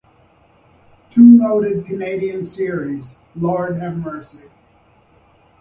Two 1.11 1.23
noted 1.23 1.85
Canadian 1.85 2.43
series, 2.43 3.13
Lord 3.35 3.75
Have 3.79 3.97
Mercy! 3.97 4.49